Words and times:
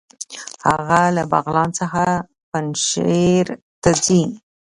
هغه 0.65 1.01
له 1.15 1.23
بغلان 1.31 1.69
څخه 1.79 2.03
پنجهیر 2.51 3.47
ته 3.81 3.89
ځي. 4.03 4.21